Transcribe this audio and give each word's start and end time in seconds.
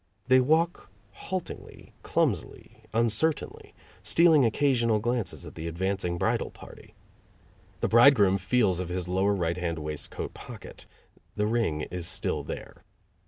They 0.29 0.39
walk 0.39 0.89
haltingly, 1.11 1.93
clumsily, 2.01 2.85
uncertainly, 2.91 3.75
stealing 4.01 4.43
occasional 4.45 4.97
glances 4.97 5.45
at 5.45 5.53
the 5.53 5.67
advancing 5.67 6.17
bridal 6.17 6.49
party. 6.49 6.95
The 7.81 7.87
bridegroom 7.87 8.39
feels 8.39 8.79
of 8.79 8.89
his 8.89 9.07
lower 9.07 9.35
right 9.35 9.57
hand 9.57 9.77
waistcoat 9.77 10.33
pocket; 10.33 10.87
the 11.35 11.45
ring 11.45 11.81
is 11.81 12.07
still 12.07 12.41
there. 12.41 12.83